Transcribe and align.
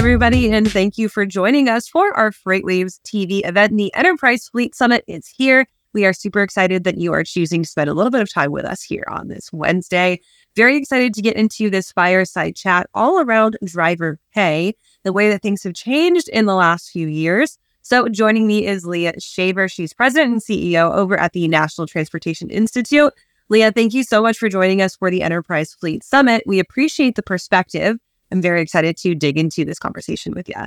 Everybody, 0.00 0.50
and 0.50 0.72
thank 0.72 0.96
you 0.96 1.10
for 1.10 1.26
joining 1.26 1.68
us 1.68 1.86
for 1.86 2.16
our 2.16 2.30
FreightWaves 2.30 3.00
TV 3.02 3.46
event. 3.46 3.76
The 3.76 3.94
Enterprise 3.94 4.48
Fleet 4.48 4.74
Summit 4.74 5.04
is 5.06 5.26
here. 5.26 5.66
We 5.92 6.06
are 6.06 6.14
super 6.14 6.40
excited 6.40 6.84
that 6.84 6.96
you 6.96 7.12
are 7.12 7.22
choosing 7.22 7.64
to 7.64 7.68
spend 7.68 7.90
a 7.90 7.92
little 7.92 8.10
bit 8.10 8.22
of 8.22 8.32
time 8.32 8.50
with 8.50 8.64
us 8.64 8.82
here 8.82 9.04
on 9.08 9.28
this 9.28 9.52
Wednesday. 9.52 10.18
Very 10.56 10.78
excited 10.78 11.12
to 11.12 11.20
get 11.20 11.36
into 11.36 11.68
this 11.68 11.92
fireside 11.92 12.56
chat 12.56 12.88
all 12.94 13.20
around 13.20 13.58
driver 13.62 14.18
pay, 14.34 14.74
the 15.02 15.12
way 15.12 15.28
that 15.28 15.42
things 15.42 15.64
have 15.64 15.74
changed 15.74 16.30
in 16.30 16.46
the 16.46 16.54
last 16.54 16.88
few 16.88 17.06
years. 17.06 17.58
So, 17.82 18.08
joining 18.08 18.46
me 18.46 18.66
is 18.66 18.86
Leah 18.86 19.20
Shaver. 19.20 19.68
She's 19.68 19.92
president 19.92 20.32
and 20.32 20.40
CEO 20.40 20.94
over 20.94 21.20
at 21.20 21.34
the 21.34 21.46
National 21.46 21.86
Transportation 21.86 22.48
Institute. 22.48 23.12
Leah, 23.50 23.70
thank 23.70 23.92
you 23.92 24.02
so 24.02 24.22
much 24.22 24.38
for 24.38 24.48
joining 24.48 24.80
us 24.80 24.96
for 24.96 25.10
the 25.10 25.20
Enterprise 25.20 25.74
Fleet 25.74 26.02
Summit. 26.02 26.42
We 26.46 26.58
appreciate 26.58 27.16
the 27.16 27.22
perspective 27.22 27.98
I'm 28.30 28.42
very 28.42 28.62
excited 28.62 28.96
to 28.98 29.14
dig 29.14 29.38
into 29.38 29.64
this 29.64 29.78
conversation 29.78 30.32
with 30.34 30.48
you. 30.48 30.66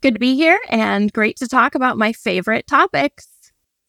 Good 0.00 0.14
to 0.14 0.20
be 0.20 0.34
here 0.34 0.60
and 0.68 1.12
great 1.12 1.36
to 1.38 1.48
talk 1.48 1.74
about 1.74 1.96
my 1.96 2.12
favorite 2.12 2.66
topics. 2.66 3.26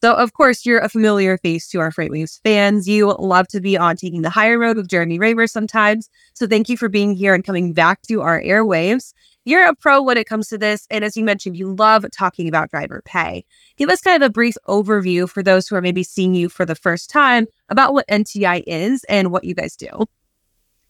So, 0.02 0.14
of 0.14 0.34
course, 0.34 0.66
you're 0.66 0.80
a 0.80 0.90
familiar 0.90 1.38
face 1.38 1.68
to 1.70 1.80
our 1.80 1.90
FreightWaves 1.90 2.40
fans. 2.44 2.88
You 2.88 3.16
love 3.18 3.48
to 3.48 3.60
be 3.60 3.78
on 3.78 3.96
Taking 3.96 4.22
the 4.22 4.30
Hire 4.30 4.60
Road 4.60 4.78
with 4.78 4.88
Jeremy 4.88 5.18
Reymer 5.18 5.50
sometimes. 5.50 6.10
So, 6.34 6.46
thank 6.48 6.70
you 6.70 6.78
for 6.78 6.90
being 6.90 7.16
here 7.16 7.34
and 7.34 7.44
coming 7.44 7.74
back 7.74 8.02
to 8.04 8.22
our 8.22 8.42
airwaves. 8.42 9.14
You're 9.46 9.68
a 9.68 9.76
pro 9.76 10.02
when 10.02 10.18
it 10.18 10.28
comes 10.28 10.48
to 10.50 10.58
this. 10.58 10.88
And 10.90 11.04
as 11.04 11.18
you 11.18 11.24
mentioned, 11.24 11.58
you 11.58 11.74
love 11.74 12.06
talking 12.12 12.48
about 12.48 12.72
driver 12.72 13.02
pay. 13.06 13.46
Give 13.78 13.90
us 13.90 14.02
kind 14.02 14.22
of 14.22 14.28
a 14.28 14.32
brief 14.32 14.56
overview 14.68 15.30
for 15.30 15.44
those 15.44 15.68
who 15.68 15.76
are 15.76 15.82
maybe 15.82 16.04
seeing 16.04 16.34
you 16.34 16.50
for 16.50 16.66
the 16.66 16.76
first 16.76 17.10
time 17.10 17.48
about 17.70 17.94
what 17.94 18.08
NTI 18.08 18.64
is 18.66 19.04
and 19.06 19.32
what 19.32 19.44
you 19.44 19.54
guys 19.54 19.76
do. 19.76 20.06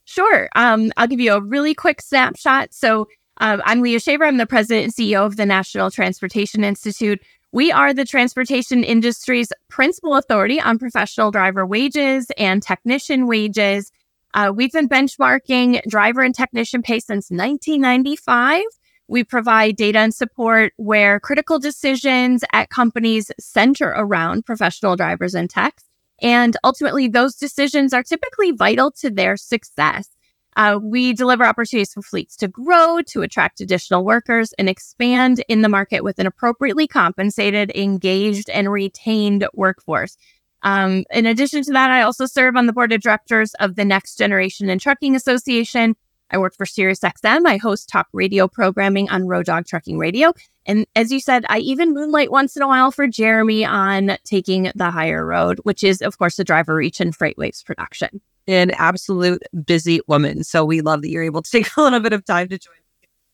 Sure. 0.05 0.49
Um, 0.55 0.91
I'll 0.97 1.07
give 1.07 1.19
you 1.19 1.33
a 1.33 1.41
really 1.41 1.73
quick 1.73 2.01
snapshot. 2.01 2.73
So, 2.73 3.07
um, 3.41 3.61
I'm 3.65 3.81
Leah 3.81 3.99
Shaver. 3.99 4.23
I'm 4.23 4.37
the 4.37 4.45
president 4.45 4.85
and 4.85 4.93
CEO 4.93 5.25
of 5.25 5.35
the 5.35 5.45
National 5.45 5.91
Transportation 5.91 6.63
Institute. 6.63 7.21
We 7.51 7.71
are 7.71 7.93
the 7.93 8.05
transportation 8.05 8.83
industry's 8.83 9.49
principal 9.69 10.15
authority 10.15 10.59
on 10.59 10.77
professional 10.77 11.31
driver 11.31 11.65
wages 11.65 12.27
and 12.37 12.61
technician 12.61 13.27
wages. 13.27 13.91
Uh, 14.33 14.51
we've 14.53 14.71
been 14.71 14.89
benchmarking 14.89 15.81
driver 15.87 16.21
and 16.21 16.35
technician 16.35 16.81
pay 16.81 16.99
since 16.99 17.31
1995. 17.31 18.61
We 19.07 19.23
provide 19.23 19.75
data 19.75 19.99
and 19.99 20.13
support 20.13 20.73
where 20.77 21.19
critical 21.19 21.57
decisions 21.59 22.43
at 22.51 22.69
companies 22.69 23.31
center 23.39 23.93
around 23.95 24.45
professional 24.45 24.95
drivers 24.95 25.33
and 25.33 25.49
techs. 25.49 25.84
And 26.21 26.55
ultimately, 26.63 27.07
those 27.07 27.35
decisions 27.35 27.93
are 27.93 28.03
typically 28.03 28.51
vital 28.51 28.91
to 28.99 29.09
their 29.09 29.37
success. 29.37 30.09
Uh, 30.55 30.79
we 30.81 31.11
deliver 31.11 31.45
opportunities 31.45 31.93
for 31.93 32.01
fleets 32.01 32.37
to 32.37 32.47
grow, 32.47 33.01
to 33.07 33.21
attract 33.21 33.59
additional 33.59 34.05
workers, 34.05 34.53
and 34.53 34.69
expand 34.69 35.43
in 35.49 35.61
the 35.61 35.69
market 35.69 36.03
with 36.03 36.17
an 36.17 36.27
appropriately 36.27 36.87
compensated, 36.87 37.71
engaged, 37.75 38.49
and 38.49 38.71
retained 38.71 39.45
workforce. 39.53 40.17
Um, 40.63 41.03
in 41.11 41.25
addition 41.25 41.61
to 41.63 41.73
that, 41.73 41.91
I 41.91 42.01
also 42.01 42.25
serve 42.25 42.55
on 42.55 42.65
the 42.65 42.73
board 42.73 42.93
of 42.93 43.01
directors 43.01 43.53
of 43.55 43.75
the 43.75 43.85
Next 43.85 44.17
Generation 44.17 44.69
in 44.69 44.79
Trucking 44.79 45.15
Association. 45.15 45.95
I 46.31 46.37
work 46.37 46.55
for 46.55 46.65
SiriusXM. 46.65 47.45
I 47.45 47.57
host 47.57 47.89
talk 47.89 48.07
radio 48.13 48.47
programming 48.47 49.09
on 49.09 49.27
Road 49.27 49.45
Dog 49.45 49.65
Trucking 49.65 49.97
Radio. 49.97 50.33
And 50.65 50.87
as 50.95 51.11
you 51.11 51.19
said, 51.19 51.45
I 51.49 51.59
even 51.59 51.93
moonlight 51.93 52.31
once 52.31 52.55
in 52.55 52.63
a 52.63 52.67
while 52.67 52.91
for 52.91 53.07
Jeremy 53.07 53.63
on 53.63 54.17
taking 54.23 54.71
the 54.75 54.89
hire 54.89 55.25
road, 55.25 55.59
which 55.63 55.83
is, 55.83 56.01
of 56.01 56.17
course, 56.17 56.37
the 56.37 56.45
DriverReach 56.45 56.99
and 56.99 57.15
FreightWaves 57.15 57.63
production. 57.63 58.21
An 58.47 58.71
absolute 58.71 59.43
busy 59.65 60.01
woman. 60.07 60.43
So 60.43 60.65
we 60.65 60.81
love 60.81 61.01
that 61.01 61.09
you're 61.09 61.23
able 61.23 61.41
to 61.41 61.51
take 61.51 61.69
a 61.77 61.81
little 61.81 61.99
bit 61.99 62.13
of 62.13 62.25
time 62.25 62.47
to 62.49 62.57
join 62.57 62.75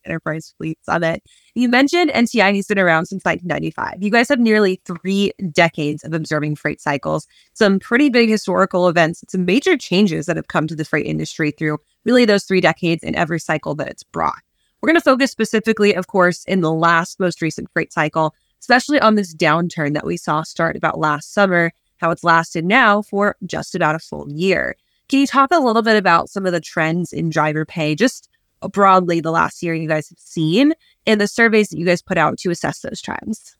Enterprise 0.05 0.53
Fleet 0.57 0.79
Summit. 0.83 1.23
You 1.55 1.69
mentioned 1.69 2.11
NTI 2.11 2.55
has 2.55 2.67
been 2.67 2.79
around 2.79 3.05
since 3.05 3.23
1995. 3.23 4.01
You 4.01 4.09
guys 4.09 4.29
have 4.29 4.39
nearly 4.39 4.81
three 4.85 5.31
decades 5.51 6.03
of 6.03 6.13
observing 6.13 6.55
freight 6.55 6.81
cycles, 6.81 7.27
some 7.53 7.79
pretty 7.79 8.09
big 8.09 8.29
historical 8.29 8.87
events, 8.87 9.23
some 9.29 9.45
major 9.45 9.77
changes 9.77 10.25
that 10.25 10.35
have 10.35 10.47
come 10.47 10.67
to 10.67 10.75
the 10.75 10.85
freight 10.85 11.05
industry 11.05 11.51
through 11.51 11.77
really 12.05 12.25
those 12.25 12.43
three 12.43 12.61
decades 12.61 13.03
in 13.03 13.15
every 13.15 13.39
cycle 13.39 13.75
that 13.75 13.87
it's 13.87 14.03
brought. 14.03 14.41
We're 14.81 14.87
going 14.87 14.99
to 14.99 15.01
focus 15.01 15.31
specifically, 15.31 15.93
of 15.93 16.07
course, 16.07 16.43
in 16.45 16.61
the 16.61 16.71
last 16.71 17.19
most 17.19 17.41
recent 17.41 17.69
freight 17.71 17.93
cycle, 17.93 18.33
especially 18.59 18.99
on 18.99 19.15
this 19.15 19.35
downturn 19.35 19.93
that 19.93 20.05
we 20.05 20.17
saw 20.17 20.43
start 20.43 20.75
about 20.75 20.99
last 20.99 21.33
summer, 21.33 21.71
how 21.97 22.09
it's 22.09 22.23
lasted 22.23 22.65
now 22.65 23.01
for 23.03 23.35
just 23.45 23.75
about 23.75 23.95
a 23.95 23.99
full 23.99 24.27
year. 24.31 24.75
Can 25.07 25.19
you 25.19 25.27
talk 25.27 25.51
a 25.51 25.59
little 25.59 25.81
bit 25.83 25.97
about 25.97 26.29
some 26.29 26.45
of 26.45 26.51
the 26.51 26.61
trends 26.61 27.13
in 27.13 27.29
driver 27.29 27.65
pay, 27.65 27.95
just 27.95 28.27
broadly 28.71 29.19
the 29.19 29.31
last 29.31 29.61
year 29.61 29.73
you 29.73 29.87
guys 29.87 30.09
have 30.09 30.19
seen 30.19 30.73
and 31.05 31.19
the 31.19 31.27
surveys 31.27 31.69
that 31.69 31.77
you 31.77 31.85
guys 31.85 32.01
put 32.01 32.17
out 32.17 32.37
to 32.39 32.49
assess 32.49 32.79
those 32.79 33.01
trends? 33.01 33.55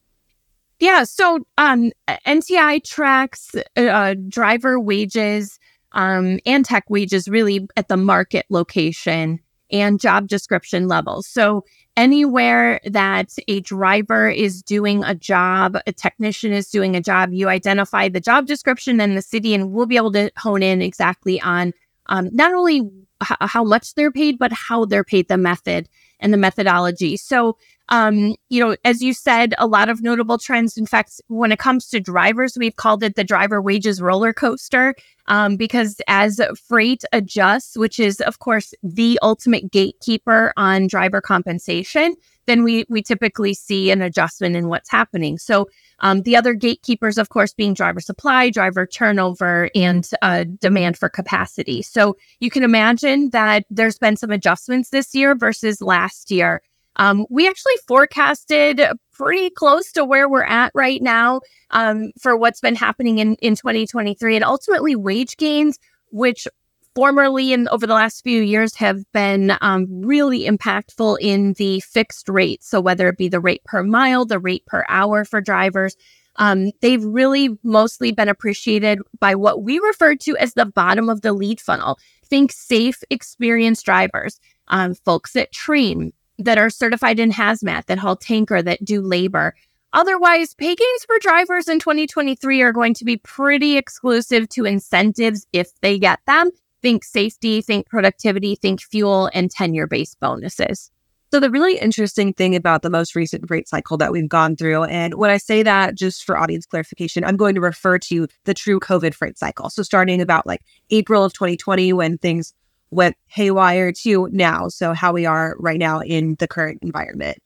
Yeah, 0.79 1.03
so 1.03 1.45
um, 1.59 1.91
NTI 2.07 2.83
tracks 2.83 3.51
uh, 3.75 4.15
driver 4.27 4.79
wages 4.79 5.59
um, 5.93 6.39
and 6.45 6.65
tech 6.65 6.89
wages 6.89 7.27
really 7.27 7.67
at 7.75 7.87
the 7.87 7.97
market 7.97 8.45
location 8.49 9.39
and 9.71 9.99
job 9.99 10.27
description 10.27 10.87
levels. 10.87 11.27
So 11.27 11.63
anywhere 11.95 12.79
that 12.85 13.29
a 13.47 13.61
driver 13.61 14.29
is 14.29 14.61
doing 14.61 15.03
a 15.03 15.15
job, 15.15 15.77
a 15.87 15.93
technician 15.93 16.51
is 16.51 16.69
doing 16.69 16.95
a 16.95 17.01
job, 17.01 17.31
you 17.31 17.47
identify 17.47 18.09
the 18.09 18.19
job 18.19 18.47
description 18.47 18.99
and 18.99 19.17
the 19.17 19.21
city, 19.21 19.53
and 19.53 19.71
we'll 19.71 19.85
be 19.85 19.97
able 19.97 20.11
to 20.13 20.31
hone 20.37 20.63
in 20.63 20.81
exactly 20.81 21.39
on 21.41 21.73
um, 22.07 22.29
not 22.33 22.53
only 22.53 22.77
h- 23.23 23.37
how 23.41 23.63
much 23.63 23.95
they're 23.95 24.11
paid, 24.11 24.37
but 24.37 24.51
how 24.51 24.85
they're 24.85 25.03
paid, 25.03 25.27
the 25.27 25.37
method 25.37 25.87
and 26.21 26.33
the 26.33 26.37
methodology. 26.37 27.17
So 27.17 27.57
um, 27.91 28.35
you 28.47 28.63
know, 28.63 28.77
as 28.85 29.01
you 29.01 29.13
said, 29.13 29.53
a 29.57 29.67
lot 29.67 29.89
of 29.89 30.01
notable 30.01 30.37
trends. 30.37 30.77
In 30.77 30.85
fact, 30.85 31.21
when 31.27 31.51
it 31.51 31.59
comes 31.59 31.87
to 31.89 31.99
drivers, 31.99 32.57
we've 32.57 32.77
called 32.77 33.03
it 33.03 33.15
the 33.15 33.23
driver 33.23 33.61
wages 33.61 34.01
roller 34.01 34.31
coaster 34.31 34.95
um, 35.27 35.57
because 35.57 35.99
as 36.07 36.39
freight 36.67 37.03
adjusts, 37.11 37.77
which 37.77 37.99
is, 37.99 38.21
of 38.21 38.39
course, 38.39 38.73
the 38.81 39.19
ultimate 39.21 39.71
gatekeeper 39.71 40.53
on 40.55 40.87
driver 40.87 41.19
compensation, 41.19 42.15
then 42.51 42.63
we 42.63 42.85
we 42.89 43.01
typically 43.01 43.53
see 43.53 43.91
an 43.91 44.01
adjustment 44.01 44.57
in 44.57 44.67
what's 44.67 44.91
happening. 44.91 45.37
So 45.37 45.69
um, 45.99 46.23
the 46.23 46.35
other 46.35 46.53
gatekeepers, 46.53 47.17
of 47.17 47.29
course, 47.29 47.53
being 47.53 47.73
driver 47.73 48.01
supply, 48.01 48.49
driver 48.49 48.85
turnover, 48.85 49.69
and 49.73 50.07
uh, 50.21 50.43
demand 50.59 50.97
for 50.97 51.07
capacity. 51.07 51.81
So 51.81 52.17
you 52.41 52.49
can 52.49 52.63
imagine 52.63 53.29
that 53.29 53.63
there's 53.69 53.97
been 53.97 54.17
some 54.17 54.31
adjustments 54.31 54.89
this 54.89 55.15
year 55.15 55.33
versus 55.33 55.81
last 55.81 56.29
year. 56.29 56.61
Um, 56.97 57.25
we 57.29 57.47
actually 57.47 57.77
forecasted 57.87 58.81
pretty 59.13 59.49
close 59.49 59.93
to 59.93 60.03
where 60.03 60.27
we're 60.27 60.43
at 60.43 60.73
right 60.75 61.01
now 61.01 61.39
um, 61.69 62.11
for 62.19 62.35
what's 62.35 62.59
been 62.59 62.75
happening 62.75 63.19
in, 63.19 63.35
in 63.35 63.55
2023 63.55 64.35
and 64.35 64.43
ultimately 64.43 64.97
wage 64.97 65.37
gains, 65.37 65.79
which 66.09 66.49
formerly 66.95 67.53
and 67.53 67.67
over 67.69 67.87
the 67.87 67.93
last 67.93 68.23
few 68.23 68.41
years 68.41 68.75
have 68.75 69.03
been 69.13 69.57
um, 69.61 69.87
really 70.01 70.45
impactful 70.45 71.17
in 71.21 71.53
the 71.53 71.79
fixed 71.81 72.27
rate. 72.27 72.63
So 72.63 72.81
whether 72.81 73.07
it 73.07 73.17
be 73.17 73.29
the 73.29 73.39
rate 73.39 73.63
per 73.63 73.83
mile, 73.83 74.25
the 74.25 74.39
rate 74.39 74.65
per 74.65 74.85
hour 74.89 75.23
for 75.23 75.41
drivers, 75.41 75.95
um, 76.37 76.71
they've 76.81 77.03
really 77.03 77.57
mostly 77.63 78.11
been 78.11 78.29
appreciated 78.29 78.99
by 79.19 79.35
what 79.35 79.63
we 79.63 79.79
refer 79.79 80.15
to 80.15 80.37
as 80.37 80.53
the 80.53 80.65
bottom 80.65 81.09
of 81.09 81.21
the 81.21 81.33
lead 81.33 81.59
funnel. 81.59 81.97
Think 82.25 82.51
safe, 82.51 83.03
experienced 83.09 83.85
drivers, 83.85 84.39
um, 84.67 84.95
folks 84.95 85.33
that 85.33 85.51
train, 85.51 86.13
that 86.39 86.57
are 86.57 86.69
certified 86.69 87.19
in 87.19 87.31
hazmat, 87.31 87.85
that 87.85 87.99
haul 87.99 88.15
tanker, 88.15 88.61
that 88.61 88.83
do 88.83 89.01
labor. 89.01 89.53
Otherwise, 89.93 90.53
pay 90.53 90.73
gains 90.73 91.05
for 91.05 91.19
drivers 91.19 91.67
in 91.67 91.79
2023 91.79 92.61
are 92.61 92.71
going 92.71 92.93
to 92.93 93.03
be 93.03 93.17
pretty 93.17 93.75
exclusive 93.75 94.47
to 94.47 94.65
incentives 94.65 95.45
if 95.51 95.69
they 95.81 95.99
get 95.99 96.19
them. 96.25 96.49
Think 96.81 97.03
safety, 97.03 97.61
think 97.61 97.87
productivity, 97.87 98.55
think 98.55 98.81
fuel, 98.81 99.29
and 99.33 99.51
tenure 99.51 99.87
based 99.87 100.19
bonuses. 100.19 100.91
So, 101.33 101.39
the 101.39 101.49
really 101.49 101.77
interesting 101.77 102.33
thing 102.33 102.57
about 102.57 102.81
the 102.81 102.89
most 102.89 103.15
recent 103.15 103.47
freight 103.47 103.69
cycle 103.69 103.95
that 103.97 104.11
we've 104.11 104.27
gone 104.27 104.57
through, 104.57 104.83
and 104.83 105.13
when 105.13 105.29
I 105.29 105.37
say 105.37 105.63
that, 105.63 105.95
just 105.95 106.25
for 106.25 106.37
audience 106.37 106.65
clarification, 106.65 107.23
I'm 107.23 107.37
going 107.37 107.55
to 107.55 107.61
refer 107.61 107.97
to 107.99 108.27
the 108.43 108.53
true 108.53 108.81
COVID 108.81 109.13
freight 109.13 109.37
cycle. 109.37 109.69
So, 109.69 109.81
starting 109.81 110.19
about 110.19 110.45
like 110.45 110.61
April 110.89 111.23
of 111.23 111.31
2020, 111.31 111.93
when 111.93 112.17
things 112.17 112.53
went 112.89 113.15
haywire, 113.27 113.93
to 114.03 114.27
now. 114.33 114.67
So, 114.67 114.93
how 114.93 115.13
we 115.13 115.25
are 115.25 115.55
right 115.57 115.79
now 115.79 116.01
in 116.01 116.35
the 116.39 116.49
current 116.49 116.79
environment. 116.81 117.37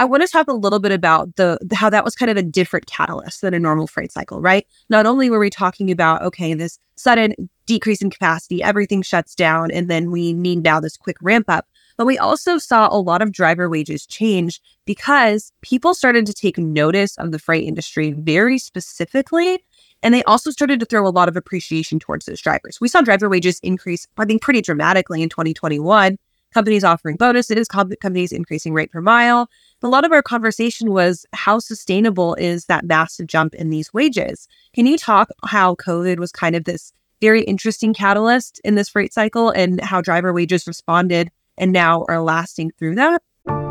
I 0.00 0.04
want 0.04 0.22
to 0.22 0.28
talk 0.28 0.48
a 0.48 0.54
little 0.54 0.78
bit 0.78 0.92
about 0.92 1.36
the 1.36 1.58
how 1.74 1.90
that 1.90 2.06
was 2.06 2.14
kind 2.14 2.30
of 2.30 2.38
a 2.38 2.42
different 2.42 2.86
catalyst 2.86 3.42
than 3.42 3.52
a 3.52 3.58
normal 3.58 3.86
freight 3.86 4.10
cycle, 4.10 4.40
right? 4.40 4.66
Not 4.88 5.04
only 5.04 5.28
were 5.28 5.38
we 5.38 5.50
talking 5.50 5.90
about 5.90 6.22
okay, 6.22 6.54
this 6.54 6.78
sudden 6.96 7.34
decrease 7.66 8.00
in 8.00 8.08
capacity, 8.08 8.62
everything 8.62 9.02
shuts 9.02 9.34
down, 9.34 9.70
and 9.70 9.90
then 9.90 10.10
we 10.10 10.32
need 10.32 10.62
now 10.62 10.80
this 10.80 10.96
quick 10.96 11.18
ramp 11.20 11.50
up, 11.50 11.68
but 11.98 12.06
we 12.06 12.16
also 12.16 12.56
saw 12.56 12.88
a 12.90 12.96
lot 12.96 13.20
of 13.20 13.30
driver 13.30 13.68
wages 13.68 14.06
change 14.06 14.62
because 14.86 15.52
people 15.60 15.92
started 15.92 16.24
to 16.24 16.32
take 16.32 16.56
notice 16.56 17.18
of 17.18 17.30
the 17.30 17.38
freight 17.38 17.64
industry 17.64 18.12
very 18.12 18.56
specifically. 18.56 19.62
And 20.02 20.14
they 20.14 20.24
also 20.24 20.50
started 20.50 20.80
to 20.80 20.86
throw 20.86 21.06
a 21.06 21.12
lot 21.12 21.28
of 21.28 21.36
appreciation 21.36 21.98
towards 21.98 22.24
those 22.24 22.40
drivers. 22.40 22.80
We 22.80 22.88
saw 22.88 23.02
driver 23.02 23.28
wages 23.28 23.60
increase, 23.62 24.06
I 24.16 24.24
think, 24.24 24.40
pretty 24.40 24.62
dramatically 24.62 25.20
in 25.20 25.28
2021. 25.28 26.16
Companies 26.52 26.84
offering 26.84 27.16
bonuses, 27.16 27.68
companies 27.68 28.32
increasing 28.32 28.74
rate 28.74 28.90
per 28.90 29.00
mile. 29.00 29.48
A 29.82 29.88
lot 29.88 30.04
of 30.04 30.12
our 30.12 30.22
conversation 30.22 30.90
was 30.90 31.24
how 31.32 31.58
sustainable 31.58 32.34
is 32.34 32.66
that 32.66 32.84
massive 32.84 33.26
jump 33.26 33.54
in 33.54 33.70
these 33.70 33.94
wages? 33.94 34.48
Can 34.74 34.86
you 34.86 34.98
talk 34.98 35.30
how 35.44 35.76
COVID 35.76 36.18
was 36.18 36.32
kind 36.32 36.56
of 36.56 36.64
this 36.64 36.92
very 37.20 37.42
interesting 37.42 37.92
catalyst 37.94 38.60
in 38.64 38.74
this 38.74 38.88
freight 38.88 39.12
cycle 39.12 39.50
and 39.50 39.80
how 39.80 40.00
driver 40.00 40.32
wages 40.32 40.66
responded 40.66 41.30
and 41.58 41.72
now 41.72 42.04
are 42.08 42.20
lasting 42.20 42.72
through 42.78 42.94
that. 42.96 43.22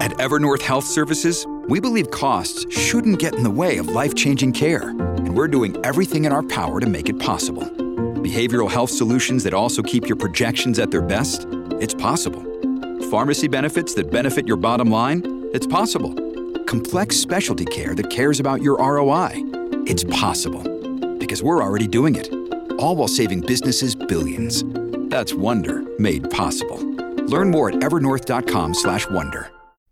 At 0.01 0.11
Evernorth 0.11 0.61
Health 0.61 0.85
Services, 0.85 1.45
we 1.67 1.79
believe 1.79 2.11
costs 2.11 2.65
shouldn't 2.75 3.19
get 3.19 3.35
in 3.35 3.43
the 3.43 3.49
way 3.49 3.77
of 3.77 3.87
life 3.89 4.15
changing 4.15 4.53
care, 4.53 4.89
and 4.89 5.35
we're 5.35 5.47
doing 5.47 5.77
everything 5.83 6.25
in 6.25 6.31
our 6.31 6.43
power 6.43 6.79
to 6.79 6.87
make 6.87 7.09
it 7.09 7.19
possible. 7.19 7.63
Behavioral 7.63 8.69
health 8.69 8.89
solutions 8.89 9.43
that 9.43 9.53
also 9.53 9.81
keep 9.81 10.07
your 10.07 10.15
projections 10.15 10.79
at 10.79 10.91
their 10.91 11.01
best? 11.01 11.47
It's 11.79 11.93
possible. 11.93 12.45
Pharmacy 13.09 13.47
benefits 13.47 13.95
that 13.95 14.11
benefit 14.11 14.47
your 14.47 14.57
bottom 14.57 14.91
line? 14.91 15.45
It's 15.51 15.65
possible. 15.65 16.13
Complex 16.65 17.15
specialty 17.15 17.65
care 17.65 17.95
that 17.95 18.11
cares 18.11 18.39
about 18.39 18.61
your 18.61 18.77
ROI? 18.77 19.31
It's 19.88 20.03
possible. 20.03 20.61
Because 21.17 21.41
we're 21.41 21.63
already 21.63 21.88
doing 21.88 22.15
it. 22.15 22.31
All 22.73 22.95
while 22.95 23.07
saving 23.07 23.41
businesses 23.41 23.95
billions. 23.95 24.63
That's 25.09 25.33
Wonder 25.33 25.81
made 25.97 26.29
possible. 26.29 26.77
Learn 27.25 27.50
more 27.50 27.69
at 27.69 27.77
evernorth.com 27.77 28.75
slash 28.75 29.09
wonder. 29.09 29.50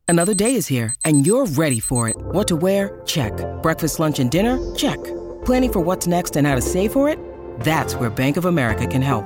Another 0.08 0.36
day 0.36 0.54
is 0.54 0.68
here 0.68 0.94
and 1.04 1.26
you're 1.26 1.48
ready 1.48 1.80
for 1.80 2.08
it. 2.08 2.16
What 2.18 2.48
to 2.50 2.56
wear? 2.56 3.02
Check. 3.08 3.34
Breakfast, 3.64 4.00
lunch, 4.00 4.20
and 4.20 4.30
dinner? 4.30 4.60
Check. 4.76 5.04
Planning 5.44 5.74
for 5.74 5.80
what's 5.80 6.06
next 6.06 6.36
and 6.36 6.46
how 6.46 6.54
to 6.54 6.62
save 6.62 6.94
for 6.94 7.10
it? 7.10 7.18
That's 7.62 7.96
where 7.96 8.12
Bank 8.12 8.38
of 8.38 8.46
America 8.46 8.86
can 8.86 9.02
help. 9.02 9.26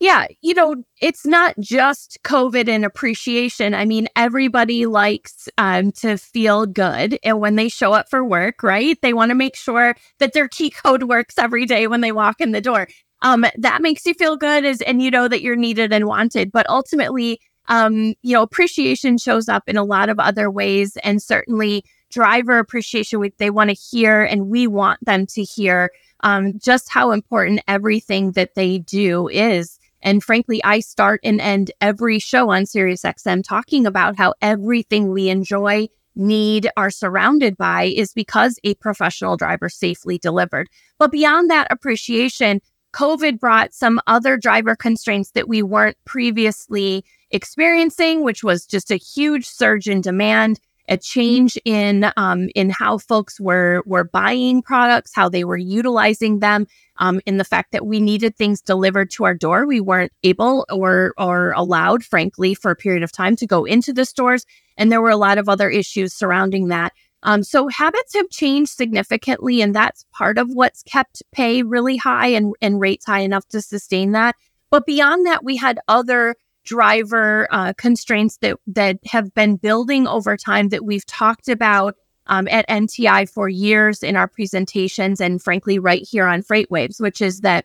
Yeah, 0.00 0.26
you 0.42 0.54
know, 0.54 0.76
it's 1.00 1.26
not 1.26 1.54
just 1.58 2.18
COVID 2.24 2.68
and 2.68 2.84
appreciation. 2.84 3.74
I 3.74 3.84
mean, 3.84 4.08
everybody 4.16 4.86
likes 4.86 5.48
um, 5.58 5.92
to 5.92 6.16
feel 6.16 6.66
good 6.66 7.18
and 7.22 7.40
when 7.40 7.56
they 7.56 7.68
show 7.68 7.92
up 7.92 8.08
for 8.08 8.24
work, 8.24 8.62
right? 8.62 8.98
They 9.02 9.12
want 9.12 9.30
to 9.30 9.34
make 9.34 9.56
sure 9.56 9.94
that 10.18 10.32
their 10.32 10.48
key 10.48 10.70
code 10.70 11.04
works 11.04 11.38
every 11.38 11.66
day 11.66 11.86
when 11.86 12.00
they 12.00 12.12
walk 12.12 12.40
in 12.40 12.52
the 12.52 12.60
door. 12.60 12.88
Um, 13.22 13.44
that 13.56 13.82
makes 13.82 14.06
you 14.06 14.14
feel 14.14 14.36
good 14.36 14.64
as, 14.64 14.80
and 14.82 15.02
you 15.02 15.10
know 15.10 15.26
that 15.28 15.42
you're 15.42 15.56
needed 15.56 15.92
and 15.92 16.06
wanted. 16.06 16.52
But 16.52 16.68
ultimately, 16.68 17.40
um, 17.68 18.14
you 18.22 18.32
know, 18.34 18.42
appreciation 18.42 19.18
shows 19.18 19.48
up 19.48 19.64
in 19.66 19.76
a 19.76 19.84
lot 19.84 20.08
of 20.08 20.18
other 20.18 20.50
ways. 20.50 20.96
And 21.02 21.22
certainly 21.22 21.84
driver 22.10 22.58
appreciation, 22.58 23.20
they 23.38 23.50
want 23.50 23.70
to 23.70 23.74
hear 23.74 24.22
and 24.22 24.48
we 24.48 24.66
want 24.66 25.04
them 25.04 25.26
to 25.26 25.42
hear 25.42 25.90
um, 26.20 26.58
just 26.58 26.88
how 26.88 27.10
important 27.10 27.60
everything 27.68 28.32
that 28.32 28.54
they 28.54 28.78
do 28.78 29.28
is. 29.28 29.78
And 30.02 30.22
frankly, 30.22 30.62
I 30.64 30.80
start 30.80 31.20
and 31.24 31.40
end 31.40 31.70
every 31.80 32.18
show 32.18 32.50
on 32.50 32.64
SiriusXM 32.64 33.44
talking 33.44 33.86
about 33.86 34.16
how 34.16 34.34
everything 34.40 35.10
we 35.10 35.28
enjoy, 35.28 35.88
need, 36.14 36.68
are 36.76 36.90
surrounded 36.90 37.56
by 37.56 37.84
is 37.84 38.12
because 38.12 38.58
a 38.64 38.74
professional 38.74 39.36
driver 39.36 39.68
safely 39.68 40.18
delivered. 40.18 40.68
But 40.98 41.12
beyond 41.12 41.50
that 41.50 41.68
appreciation, 41.70 42.60
COVID 42.92 43.38
brought 43.38 43.74
some 43.74 44.00
other 44.06 44.36
driver 44.36 44.74
constraints 44.74 45.32
that 45.32 45.48
we 45.48 45.62
weren't 45.62 45.96
previously 46.04 47.04
experiencing, 47.30 48.22
which 48.22 48.42
was 48.42 48.66
just 48.66 48.90
a 48.90 48.96
huge 48.96 49.46
surge 49.46 49.88
in 49.88 50.00
demand, 50.00 50.58
a 50.88 50.96
change 50.96 51.58
in 51.64 52.10
um, 52.16 52.48
in 52.54 52.70
how 52.70 52.98
folks 52.98 53.38
were 53.40 53.82
were 53.86 54.04
buying 54.04 54.62
products, 54.62 55.12
how 55.14 55.28
they 55.28 55.44
were 55.44 55.56
utilizing 55.56 56.40
them, 56.40 56.66
um, 56.96 57.20
in 57.26 57.36
the 57.36 57.44
fact 57.44 57.72
that 57.72 57.86
we 57.86 58.00
needed 58.00 58.36
things 58.36 58.60
delivered 58.60 59.10
to 59.10 59.24
our 59.24 59.34
door. 59.34 59.66
We 59.66 59.80
weren't 59.80 60.12
able 60.22 60.66
or 60.70 61.14
or 61.18 61.52
allowed, 61.52 62.04
frankly, 62.04 62.54
for 62.54 62.70
a 62.70 62.76
period 62.76 63.02
of 63.02 63.12
time 63.12 63.36
to 63.36 63.46
go 63.46 63.64
into 63.64 63.92
the 63.92 64.04
stores, 64.04 64.46
and 64.76 64.90
there 64.90 65.02
were 65.02 65.10
a 65.10 65.16
lot 65.16 65.38
of 65.38 65.48
other 65.48 65.68
issues 65.68 66.14
surrounding 66.14 66.68
that. 66.68 66.92
Um, 67.22 67.42
so 67.42 67.68
habits 67.68 68.14
have 68.14 68.30
changed 68.30 68.70
significantly, 68.70 69.60
and 69.60 69.74
that's 69.74 70.04
part 70.12 70.38
of 70.38 70.48
what's 70.50 70.82
kept 70.84 71.22
pay 71.32 71.62
really 71.62 71.96
high 71.96 72.28
and, 72.28 72.54
and 72.62 72.80
rates 72.80 73.06
high 73.06 73.20
enough 73.20 73.46
to 73.48 73.60
sustain 73.60 74.12
that. 74.12 74.36
But 74.70 74.86
beyond 74.86 75.26
that, 75.26 75.44
we 75.44 75.56
had 75.56 75.80
other 75.88 76.36
driver 76.68 77.48
uh, 77.50 77.72
constraints 77.78 78.36
that 78.38 78.58
that 78.66 78.98
have 79.06 79.32
been 79.32 79.56
building 79.56 80.06
over 80.06 80.36
time 80.36 80.68
that 80.68 80.84
we've 80.84 81.06
talked 81.06 81.48
about 81.48 81.96
um, 82.26 82.46
at 82.48 82.68
NTI 82.68 83.28
for 83.28 83.48
years 83.48 84.02
in 84.02 84.14
our 84.14 84.28
presentations, 84.28 85.18
and 85.18 85.42
frankly, 85.42 85.78
right 85.78 86.06
here 86.06 86.26
on 86.26 86.42
FreightWaves, 86.42 87.00
which 87.00 87.22
is 87.22 87.40
that 87.40 87.64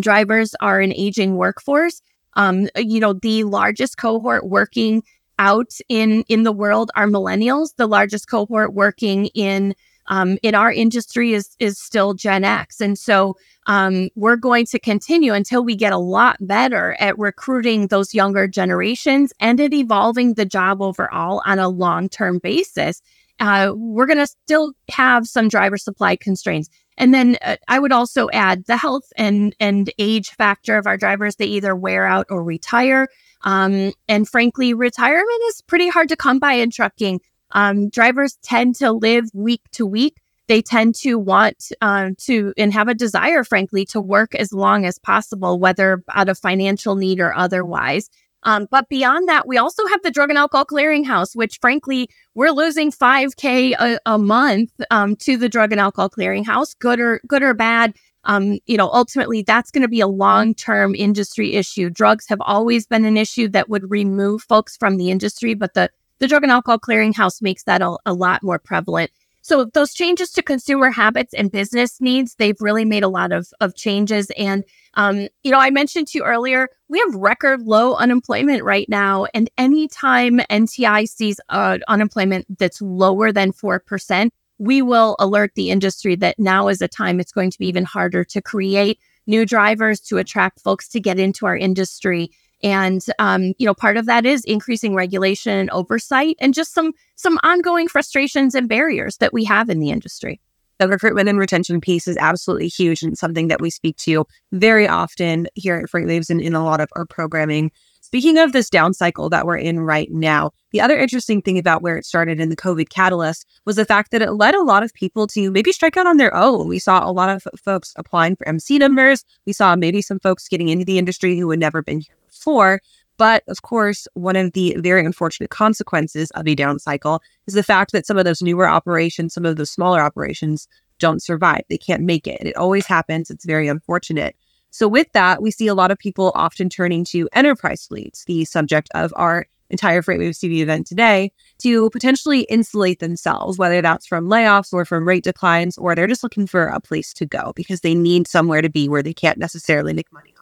drivers 0.00 0.56
are 0.60 0.80
an 0.80 0.92
aging 0.92 1.36
workforce. 1.36 2.02
Um, 2.34 2.68
you 2.76 2.98
know, 2.98 3.12
the 3.12 3.44
largest 3.44 3.96
cohort 3.98 4.48
working 4.48 5.04
out 5.38 5.78
in 5.88 6.24
in 6.28 6.42
the 6.42 6.52
world 6.52 6.90
are 6.96 7.06
millennials. 7.06 7.76
The 7.76 7.86
largest 7.86 8.28
cohort 8.28 8.74
working 8.74 9.26
in 9.26 9.76
um, 10.06 10.38
in 10.42 10.54
our 10.54 10.72
industry 10.72 11.32
is 11.32 11.56
is 11.58 11.78
still 11.78 12.14
Gen 12.14 12.44
X, 12.44 12.80
and 12.80 12.98
so 12.98 13.36
um, 13.66 14.08
we're 14.14 14.36
going 14.36 14.66
to 14.66 14.78
continue 14.78 15.32
until 15.32 15.64
we 15.64 15.74
get 15.74 15.92
a 15.92 15.98
lot 15.98 16.36
better 16.40 16.96
at 17.00 17.18
recruiting 17.18 17.88
those 17.88 18.14
younger 18.14 18.46
generations 18.46 19.32
and 19.40 19.60
at 19.60 19.72
evolving 19.72 20.34
the 20.34 20.44
job 20.44 20.82
overall 20.82 21.42
on 21.46 21.58
a 21.58 21.68
long 21.68 22.08
term 22.08 22.38
basis. 22.38 23.00
Uh, 23.40 23.72
we're 23.74 24.06
going 24.06 24.18
to 24.18 24.26
still 24.26 24.72
have 24.90 25.26
some 25.26 25.48
driver 25.48 25.76
supply 25.76 26.14
constraints. 26.14 26.68
And 26.96 27.12
then 27.12 27.36
uh, 27.42 27.56
I 27.66 27.78
would 27.80 27.90
also 27.92 28.28
add 28.32 28.66
the 28.66 28.76
health 28.76 29.12
and 29.16 29.54
and 29.58 29.90
age 29.98 30.30
factor 30.30 30.76
of 30.76 30.86
our 30.86 30.96
drivers. 30.96 31.36
They 31.36 31.46
either 31.46 31.74
wear 31.74 32.06
out 32.06 32.26
or 32.30 32.44
retire. 32.44 33.08
Um, 33.42 33.92
and 34.08 34.28
frankly, 34.28 34.72
retirement 34.72 35.42
is 35.48 35.62
pretty 35.62 35.88
hard 35.88 36.08
to 36.10 36.16
come 36.16 36.38
by 36.38 36.54
in 36.54 36.70
trucking. 36.70 37.20
Um, 37.54 37.88
drivers 37.88 38.36
tend 38.42 38.74
to 38.76 38.92
live 38.92 39.24
week 39.32 39.62
to 39.72 39.86
week. 39.86 40.16
They 40.46 40.60
tend 40.60 40.94
to 40.96 41.18
want 41.18 41.72
um, 41.80 42.16
to 42.26 42.52
and 42.58 42.72
have 42.72 42.88
a 42.88 42.94
desire, 42.94 43.44
frankly, 43.44 43.86
to 43.86 44.00
work 44.00 44.34
as 44.34 44.52
long 44.52 44.84
as 44.84 44.98
possible, 44.98 45.58
whether 45.58 46.02
out 46.12 46.28
of 46.28 46.38
financial 46.38 46.96
need 46.96 47.20
or 47.20 47.34
otherwise. 47.34 48.10
Um, 48.42 48.66
but 48.70 48.90
beyond 48.90 49.26
that, 49.30 49.48
we 49.48 49.56
also 49.56 49.86
have 49.86 50.02
the 50.02 50.10
Drug 50.10 50.28
and 50.28 50.38
Alcohol 50.38 50.66
Clearinghouse, 50.66 51.34
which 51.34 51.58
frankly, 51.62 52.10
we're 52.34 52.50
losing 52.50 52.92
5K 52.92 53.72
a, 53.72 53.98
a 54.04 54.18
month 54.18 54.70
um, 54.90 55.16
to 55.16 55.38
the 55.38 55.48
Drug 55.48 55.72
and 55.72 55.80
Alcohol 55.80 56.10
Clearinghouse, 56.10 56.78
good 56.78 57.00
or 57.00 57.22
good 57.26 57.42
or 57.42 57.54
bad 57.54 57.94
um, 58.24 58.58
you 58.66 58.76
know, 58.76 58.88
ultimately 58.90 59.42
that's 59.42 59.70
going 59.70 59.82
to 59.82 59.88
be 59.88 60.00
a 60.00 60.06
long 60.06 60.54
term 60.54 60.94
industry 60.94 61.54
issue. 61.54 61.90
Drugs 61.90 62.26
have 62.28 62.40
always 62.40 62.86
been 62.86 63.04
an 63.04 63.16
issue 63.16 63.48
that 63.48 63.68
would 63.68 63.90
remove 63.90 64.42
folks 64.42 64.76
from 64.76 64.96
the 64.96 65.10
industry, 65.10 65.54
but 65.54 65.74
the, 65.74 65.90
the 66.18 66.28
Drug 66.28 66.42
and 66.42 66.52
Alcohol 66.52 66.78
Clearinghouse 66.78 67.42
makes 67.42 67.64
that 67.64 67.82
a, 67.82 67.96
a 68.06 68.12
lot 68.12 68.42
more 68.42 68.58
prevalent. 68.58 69.10
So 69.44 69.66
those 69.66 69.92
changes 69.92 70.30
to 70.32 70.42
consumer 70.42 70.90
habits 70.90 71.34
and 71.34 71.52
business 71.52 72.00
needs, 72.00 72.36
they've 72.36 72.56
really 72.60 72.86
made 72.86 73.02
a 73.02 73.08
lot 73.08 73.30
of, 73.30 73.46
of 73.60 73.76
changes. 73.76 74.30
And, 74.38 74.64
um, 74.94 75.28
you 75.42 75.50
know, 75.50 75.58
I 75.58 75.68
mentioned 75.68 76.08
to 76.08 76.18
you 76.18 76.24
earlier, 76.24 76.70
we 76.88 76.98
have 76.98 77.14
record 77.14 77.60
low 77.60 77.94
unemployment 77.94 78.64
right 78.64 78.88
now. 78.88 79.26
And 79.34 79.50
anytime 79.58 80.38
NTI 80.50 81.06
sees 81.06 81.40
uh, 81.50 81.76
unemployment 81.88 82.46
that's 82.58 82.80
lower 82.80 83.32
than 83.32 83.52
4%, 83.52 84.30
we 84.58 84.80
will 84.80 85.14
alert 85.18 85.52
the 85.56 85.68
industry 85.68 86.16
that 86.16 86.38
now 86.38 86.68
is 86.68 86.80
a 86.80 86.88
time 86.88 87.20
it's 87.20 87.32
going 87.32 87.50
to 87.50 87.58
be 87.58 87.66
even 87.66 87.84
harder 87.84 88.24
to 88.24 88.40
create 88.40 88.98
new 89.26 89.44
drivers, 89.44 90.00
to 90.00 90.16
attract 90.16 90.60
folks 90.60 90.88
to 90.88 91.00
get 91.00 91.18
into 91.18 91.44
our 91.44 91.56
industry. 91.56 92.30
And 92.62 93.04
um, 93.18 93.52
you 93.58 93.66
know, 93.66 93.74
part 93.74 93.96
of 93.96 94.06
that 94.06 94.24
is 94.24 94.44
increasing 94.44 94.94
regulation 94.94 95.52
and 95.52 95.70
oversight, 95.70 96.36
and 96.40 96.54
just 96.54 96.72
some 96.72 96.92
some 97.16 97.38
ongoing 97.42 97.88
frustrations 97.88 98.54
and 98.54 98.68
barriers 98.68 99.18
that 99.18 99.32
we 99.32 99.44
have 99.44 99.68
in 99.68 99.80
the 99.80 99.90
industry. 99.90 100.40
The 100.78 100.88
recruitment 100.88 101.28
and 101.28 101.38
retention 101.38 101.80
piece 101.80 102.08
is 102.08 102.16
absolutely 102.16 102.68
huge 102.68 103.02
and 103.02 103.16
something 103.16 103.46
that 103.48 103.60
we 103.60 103.70
speak 103.70 103.96
to 103.98 104.26
very 104.50 104.88
often 104.88 105.46
here 105.54 105.76
at 105.76 105.88
FreightWaves 105.88 106.30
and 106.30 106.40
in 106.40 106.54
a 106.54 106.64
lot 106.64 106.80
of 106.80 106.88
our 106.96 107.06
programming. 107.06 107.70
Speaking 108.00 108.38
of 108.38 108.52
this 108.52 108.68
down 108.70 108.92
cycle 108.92 109.30
that 109.30 109.46
we're 109.46 109.56
in 109.56 109.80
right 109.80 110.10
now, 110.10 110.50
the 110.72 110.80
other 110.80 110.96
interesting 110.96 111.40
thing 111.40 111.58
about 111.58 111.80
where 111.80 111.96
it 111.96 112.04
started 112.04 112.40
in 112.40 112.48
the 112.48 112.56
COVID 112.56 112.88
catalyst 112.88 113.46
was 113.64 113.76
the 113.76 113.84
fact 113.84 114.10
that 114.10 114.20
it 114.20 114.32
led 114.32 114.54
a 114.54 114.62
lot 114.62 114.82
of 114.82 114.92
people 114.94 115.26
to 115.28 115.50
maybe 115.50 115.70
strike 115.72 115.96
out 115.96 116.06
on 116.06 116.16
their 116.16 116.34
own. 116.34 116.66
We 116.68 116.80
saw 116.80 117.08
a 117.08 117.12
lot 117.12 117.28
of 117.28 117.46
folks 117.56 117.92
applying 117.96 118.34
for 118.36 118.46
MC 118.48 118.78
numbers. 118.78 119.24
We 119.46 119.52
saw 119.52 119.76
maybe 119.76 120.02
some 120.02 120.18
folks 120.18 120.48
getting 120.48 120.68
into 120.68 120.84
the 120.84 120.98
industry 120.98 121.38
who 121.38 121.48
had 121.50 121.60
never 121.60 121.82
been 121.82 122.00
here 122.00 122.16
before. 122.38 122.80
But 123.16 123.44
of 123.48 123.62
course, 123.62 124.08
one 124.14 124.36
of 124.36 124.52
the 124.52 124.76
very 124.78 125.04
unfortunate 125.04 125.50
consequences 125.50 126.30
of 126.32 126.48
a 126.48 126.54
down 126.54 126.78
cycle 126.78 127.22
is 127.46 127.54
the 127.54 127.62
fact 127.62 127.92
that 127.92 128.06
some 128.06 128.18
of 128.18 128.24
those 128.24 128.42
newer 128.42 128.68
operations, 128.68 129.34
some 129.34 129.44
of 129.44 129.56
those 129.56 129.70
smaller 129.70 130.00
operations 130.00 130.66
don't 130.98 131.22
survive. 131.22 131.62
They 131.68 131.78
can't 131.78 132.02
make 132.02 132.26
it. 132.26 132.44
It 132.44 132.56
always 132.56 132.86
happens. 132.86 133.30
It's 133.30 133.44
very 133.44 133.68
unfortunate. 133.68 134.36
So, 134.70 134.88
with 134.88 135.12
that, 135.12 135.40
we 135.40 135.52
see 135.52 135.68
a 135.68 135.74
lot 135.74 135.92
of 135.92 135.98
people 135.98 136.32
often 136.34 136.68
turning 136.68 137.04
to 137.06 137.28
enterprise 137.32 137.86
fleets, 137.86 138.24
the 138.24 138.44
subject 138.44 138.88
of 138.94 139.12
our 139.14 139.46
entire 139.70 140.02
FreightWaves 140.02 140.38
TV 140.38 140.58
event 140.58 140.86
today, 140.86 141.32
to 141.58 141.90
potentially 141.90 142.40
insulate 142.42 142.98
themselves, 142.98 143.56
whether 143.56 143.80
that's 143.80 144.06
from 144.06 144.26
layoffs 144.26 144.72
or 144.72 144.84
from 144.84 145.06
rate 145.06 145.24
declines, 145.24 145.78
or 145.78 145.94
they're 145.94 146.08
just 146.08 146.24
looking 146.24 146.46
for 146.46 146.66
a 146.66 146.80
place 146.80 147.12
to 147.14 147.26
go 147.26 147.52
because 147.54 147.80
they 147.82 147.94
need 147.94 148.26
somewhere 148.26 148.62
to 148.62 148.68
be 148.68 148.88
where 148.88 149.02
they 149.02 149.14
can't 149.14 149.38
necessarily 149.38 149.92
make 149.92 150.12
money 150.12 150.33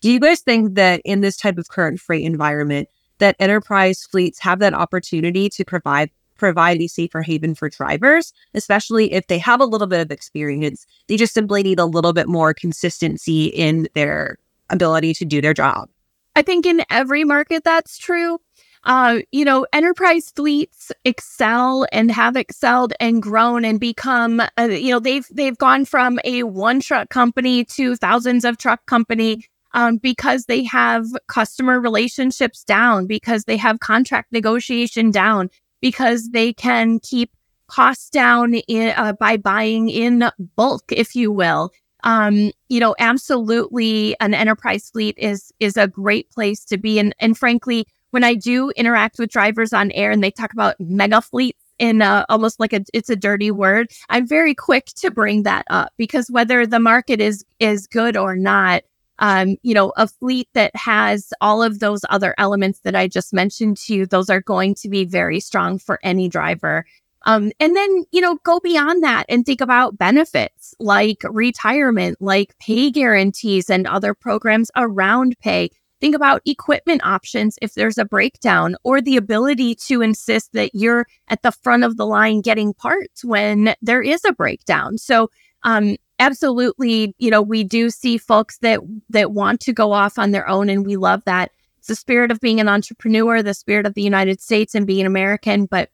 do 0.00 0.10
you 0.10 0.20
guys 0.20 0.40
think 0.40 0.74
that 0.74 1.00
in 1.04 1.20
this 1.20 1.36
type 1.36 1.58
of 1.58 1.68
current 1.68 2.00
freight 2.00 2.24
environment, 2.24 2.88
that 3.18 3.36
enterprise 3.38 4.04
fleets 4.04 4.38
have 4.40 4.58
that 4.60 4.74
opportunity 4.74 5.48
to 5.50 5.64
provide 5.64 6.10
provide 6.36 6.80
a 6.80 6.86
safer 6.86 7.20
haven 7.20 7.54
for 7.54 7.68
drivers, 7.68 8.32
especially 8.54 9.12
if 9.12 9.26
they 9.26 9.36
have 9.36 9.60
a 9.60 9.66
little 9.66 9.86
bit 9.86 10.00
of 10.00 10.10
experience. 10.10 10.86
They 11.06 11.18
just 11.18 11.34
simply 11.34 11.62
need 11.62 11.78
a 11.78 11.84
little 11.84 12.14
bit 12.14 12.28
more 12.28 12.54
consistency 12.54 13.46
in 13.48 13.88
their 13.94 14.38
ability 14.70 15.12
to 15.14 15.26
do 15.26 15.42
their 15.42 15.52
job. 15.52 15.90
I 16.34 16.40
think 16.40 16.64
in 16.64 16.82
every 16.88 17.24
market 17.24 17.62
that's 17.62 17.98
true. 17.98 18.38
Uh, 18.84 19.18
you 19.30 19.44
know, 19.44 19.66
enterprise 19.74 20.32
fleets 20.34 20.90
excel 21.04 21.86
and 21.92 22.10
have 22.10 22.36
excelled 22.36 22.94
and 22.98 23.22
grown 23.22 23.62
and 23.62 23.78
become, 23.78 24.40
uh, 24.40 24.62
you 24.62 24.90
know, 24.90 24.98
they've 24.98 25.26
they've 25.30 25.58
gone 25.58 25.84
from 25.84 26.18
a 26.24 26.44
one 26.44 26.80
truck 26.80 27.10
company 27.10 27.66
to 27.66 27.96
thousands 27.96 28.46
of 28.46 28.56
truck 28.56 28.86
company 28.86 29.46
um, 29.72 29.96
because 29.96 30.44
they 30.44 30.64
have 30.64 31.06
customer 31.28 31.80
relationships 31.80 32.64
down, 32.64 33.06
because 33.06 33.44
they 33.44 33.56
have 33.56 33.80
contract 33.80 34.32
negotiation 34.32 35.10
down, 35.10 35.50
because 35.80 36.30
they 36.30 36.52
can 36.52 36.98
keep 37.00 37.30
costs 37.66 38.10
down 38.10 38.54
in, 38.54 38.92
uh, 38.96 39.12
by 39.12 39.36
buying 39.36 39.88
in 39.88 40.30
bulk, 40.56 40.84
if 40.90 41.14
you 41.14 41.30
will. 41.30 41.70
Um, 42.02 42.50
you 42.68 42.80
know, 42.80 42.94
absolutely, 42.98 44.16
an 44.20 44.34
enterprise 44.34 44.90
fleet 44.90 45.16
is 45.18 45.52
is 45.60 45.76
a 45.76 45.86
great 45.86 46.30
place 46.30 46.64
to 46.66 46.78
be, 46.78 46.98
and 46.98 47.14
and 47.20 47.36
frankly, 47.36 47.86
when 48.10 48.24
I 48.24 48.34
do 48.34 48.70
interact 48.70 49.18
with 49.18 49.30
drivers 49.30 49.72
on 49.72 49.90
air 49.92 50.10
and 50.10 50.24
they 50.24 50.30
talk 50.30 50.52
about 50.52 50.76
mega 50.80 51.20
fleets 51.20 51.60
in 51.80 52.02
a, 52.02 52.26
almost 52.28 52.60
like 52.60 52.72
a 52.72 52.84
it's 52.92 53.08
a 53.08 53.16
dirty 53.16 53.50
word 53.50 53.90
i'm 54.10 54.26
very 54.26 54.54
quick 54.54 54.84
to 54.84 55.10
bring 55.10 55.44
that 55.44 55.64
up 55.70 55.90
because 55.96 56.30
whether 56.30 56.66
the 56.66 56.78
market 56.78 57.20
is 57.20 57.42
is 57.58 57.86
good 57.86 58.16
or 58.18 58.36
not 58.36 58.82
um, 59.20 59.56
you 59.62 59.74
know, 59.74 59.92
a 59.96 60.08
fleet 60.08 60.48
that 60.54 60.74
has 60.74 61.32
all 61.40 61.62
of 61.62 61.78
those 61.78 62.00
other 62.08 62.34
elements 62.38 62.80
that 62.80 62.96
I 62.96 63.06
just 63.06 63.32
mentioned 63.32 63.76
to 63.78 63.94
you, 63.94 64.06
those 64.06 64.30
are 64.30 64.40
going 64.40 64.74
to 64.76 64.88
be 64.88 65.04
very 65.04 65.40
strong 65.40 65.78
for 65.78 66.00
any 66.02 66.28
driver. 66.28 66.86
Um, 67.26 67.52
and 67.60 67.76
then, 67.76 68.04
you 68.12 68.22
know, 68.22 68.38
go 68.44 68.60
beyond 68.60 69.04
that 69.04 69.26
and 69.28 69.44
think 69.44 69.60
about 69.60 69.98
benefits 69.98 70.74
like 70.80 71.18
retirement, 71.24 72.16
like 72.20 72.58
pay 72.58 72.90
guarantees 72.90 73.68
and 73.68 73.86
other 73.86 74.14
programs 74.14 74.70
around 74.74 75.38
pay. 75.40 75.68
Think 76.00 76.16
about 76.16 76.40
equipment 76.46 77.04
options 77.04 77.58
if 77.60 77.74
there's 77.74 77.98
a 77.98 78.06
breakdown 78.06 78.74
or 78.84 79.02
the 79.02 79.18
ability 79.18 79.74
to 79.86 80.00
insist 80.00 80.54
that 80.54 80.74
you're 80.74 81.06
at 81.28 81.42
the 81.42 81.52
front 81.52 81.84
of 81.84 81.98
the 81.98 82.06
line 82.06 82.40
getting 82.40 82.72
parts 82.72 83.22
when 83.22 83.74
there 83.82 84.00
is 84.00 84.24
a 84.24 84.32
breakdown. 84.32 84.96
So, 84.96 85.28
um, 85.62 85.96
absolutely, 86.20 87.14
you 87.18 87.30
know, 87.30 87.42
we 87.42 87.64
do 87.64 87.90
see 87.90 88.18
folks 88.18 88.58
that 88.58 88.80
that 89.08 89.32
want 89.32 89.60
to 89.62 89.72
go 89.72 89.92
off 89.92 90.18
on 90.18 90.30
their 90.30 90.48
own, 90.48 90.68
and 90.68 90.86
we 90.86 90.96
love 90.96 91.22
that. 91.24 91.50
It's 91.78 91.88
the 91.88 91.96
spirit 91.96 92.30
of 92.30 92.40
being 92.40 92.60
an 92.60 92.68
entrepreneur, 92.68 93.42
the 93.42 93.54
spirit 93.54 93.86
of 93.86 93.94
the 93.94 94.02
United 94.02 94.40
States, 94.40 94.74
and 94.74 94.86
being 94.86 95.06
American. 95.06 95.66
But 95.66 95.90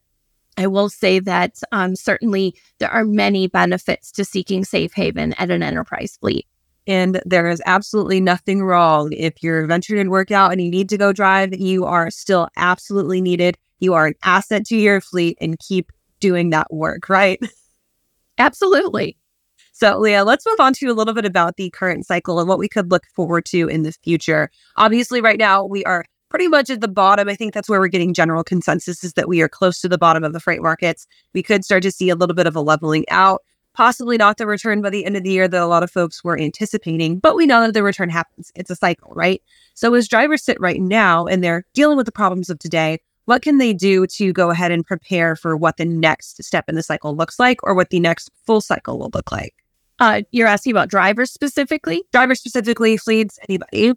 I 0.57 0.67
will 0.67 0.89
say 0.89 1.19
that 1.19 1.59
um, 1.71 1.95
certainly 1.95 2.55
there 2.79 2.89
are 2.89 3.05
many 3.05 3.47
benefits 3.47 4.11
to 4.13 4.25
seeking 4.25 4.65
safe 4.65 4.93
haven 4.93 5.33
at 5.33 5.49
an 5.49 5.63
enterprise 5.63 6.17
fleet. 6.19 6.45
And 6.87 7.21
there 7.25 7.49
is 7.49 7.61
absolutely 7.65 8.21
nothing 8.21 8.63
wrong. 8.63 9.11
If 9.11 9.43
you're 9.43 9.67
venturing 9.67 10.01
in 10.01 10.09
workout 10.09 10.51
and 10.51 10.61
you 10.61 10.71
need 10.71 10.89
to 10.89 10.97
go 10.97 11.11
drive, 11.11 11.53
you 11.53 11.85
are 11.85 12.09
still 12.09 12.47
absolutely 12.55 13.21
needed. 13.21 13.57
You 13.79 13.93
are 13.93 14.07
an 14.07 14.15
asset 14.23 14.65
to 14.67 14.77
your 14.77 15.01
fleet 15.01 15.37
and 15.39 15.59
keep 15.59 15.91
doing 16.19 16.49
that 16.51 16.73
work, 16.73 17.09
right? 17.09 17.39
Absolutely. 18.37 19.17
So, 19.79 19.99
Leah, 19.99 20.23
let's 20.23 20.43
move 20.43 20.59
on 20.59 20.73
to 20.73 20.87
a 20.87 20.93
little 20.93 21.13
bit 21.13 21.23
about 21.23 21.57
the 21.57 21.69
current 21.69 22.03
cycle 22.03 22.39
and 22.39 22.49
what 22.49 22.57
we 22.57 22.67
could 22.67 22.89
look 22.89 23.03
forward 23.15 23.45
to 23.45 23.67
in 23.67 23.83
the 23.83 23.91
future. 23.91 24.49
Obviously, 24.75 25.21
right 25.21 25.37
now, 25.37 25.63
we 25.63 25.85
are 25.85 26.03
pretty 26.29 26.47
much 26.47 26.71
at 26.71 26.81
the 26.81 26.87
bottom. 26.87 27.29
I 27.29 27.35
think 27.35 27.53
that's 27.53 27.69
where 27.69 27.79
we're 27.79 27.87
getting 27.87 28.11
general 28.11 28.43
consensus 28.43 29.03
is 29.03 29.13
that 29.13 29.27
we 29.29 29.39
are 29.39 29.47
close 29.47 29.79
to 29.81 29.87
the 29.87 29.99
bottom 29.99 30.23
of 30.23 30.33
the 30.33 30.39
freight 30.39 30.63
markets. 30.63 31.05
We 31.35 31.43
could 31.43 31.63
start 31.63 31.83
to 31.83 31.91
see 31.91 32.09
a 32.09 32.15
little 32.15 32.33
bit 32.33 32.47
of 32.47 32.55
a 32.55 32.59
leveling 32.59 33.05
out, 33.11 33.43
possibly 33.75 34.17
not 34.17 34.37
the 34.37 34.47
return 34.47 34.81
by 34.81 34.89
the 34.89 35.05
end 35.05 35.15
of 35.15 35.21
the 35.21 35.29
year 35.29 35.47
that 35.47 35.61
a 35.61 35.67
lot 35.67 35.83
of 35.83 35.91
folks 35.91 36.23
were 36.23 36.39
anticipating, 36.39 37.19
but 37.19 37.35
we 37.35 37.45
know 37.45 37.61
that 37.61 37.75
the 37.75 37.83
return 37.83 38.09
happens. 38.09 38.51
It's 38.55 38.71
a 38.71 38.75
cycle, 38.75 39.13
right? 39.15 39.43
So, 39.75 39.93
as 39.93 40.07
drivers 40.07 40.43
sit 40.43 40.59
right 40.59 40.81
now 40.81 41.27
and 41.27 41.43
they're 41.43 41.65
dealing 41.75 41.97
with 41.97 42.07
the 42.07 42.11
problems 42.11 42.49
of 42.49 42.57
today, 42.57 42.97
what 43.25 43.43
can 43.43 43.59
they 43.59 43.73
do 43.73 44.07
to 44.07 44.33
go 44.33 44.49
ahead 44.49 44.71
and 44.71 44.83
prepare 44.83 45.35
for 45.35 45.55
what 45.55 45.77
the 45.77 45.85
next 45.85 46.43
step 46.43 46.65
in 46.67 46.73
the 46.73 46.81
cycle 46.81 47.15
looks 47.15 47.37
like 47.37 47.59
or 47.61 47.75
what 47.75 47.91
the 47.91 47.99
next 47.99 48.31
full 48.43 48.59
cycle 48.59 48.97
will 48.97 49.11
look 49.13 49.31
like? 49.31 49.53
Uh, 49.99 50.21
you're 50.31 50.47
asking 50.47 50.71
about 50.71 50.89
drivers 50.89 51.31
specifically? 51.31 52.03
Drivers 52.11 52.39
specifically, 52.39 52.97
fleets, 52.97 53.39
anybody. 53.47 53.93